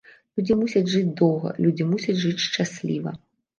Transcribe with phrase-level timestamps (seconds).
[0.37, 3.17] Людзі мусяць жыць доўга, людзі мусяць жыць шчасліва.